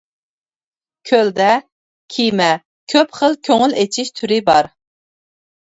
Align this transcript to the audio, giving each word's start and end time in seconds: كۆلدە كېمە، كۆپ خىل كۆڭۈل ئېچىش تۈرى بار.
كۆلدە 1.09 1.51
كېمە، 2.15 2.49
كۆپ 2.95 3.15
خىل 3.21 3.39
كۆڭۈل 3.51 3.79
ئېچىش 3.83 4.15
تۈرى 4.21 4.45
بار. 4.51 4.77